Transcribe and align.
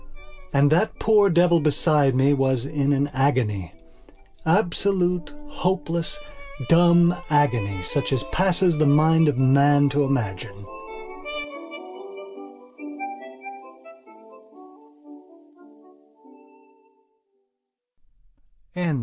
And 0.51 0.71
that 0.71 0.97
poor 0.99 1.29
devil 1.29 1.59
beside 1.59 2.15
me 2.15 2.33
was 2.33 2.65
in 2.65 2.91
an 2.91 3.09
agony. 3.13 3.71
Absolute, 4.47 5.31
hopeless, 5.47 6.17
dumb 6.69 7.15
agony 7.29 7.83
such 7.83 8.11
as 8.11 8.23
passes 8.31 8.77
the 8.77 8.87
mind 8.87 9.27
of 9.27 9.37
man 9.37 9.89
to 9.89 10.03
imagine. 10.03 10.65